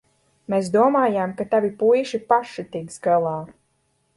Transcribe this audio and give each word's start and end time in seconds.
Mēs 0.53 0.69
domājām, 0.75 1.35
ka 1.41 1.47
tavi 1.53 1.71
puiši 1.83 2.23
paši 2.33 2.67
tiks 2.77 2.99
galā. 3.05 3.37